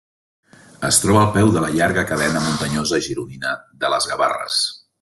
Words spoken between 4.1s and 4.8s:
Gavarres.